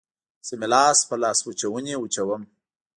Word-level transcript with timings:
زه 0.47 0.53
مې 0.59 0.67
لاس 0.73 0.99
په 1.09 1.15
لاسوچوني 1.21 1.93
وچوم 1.97 2.41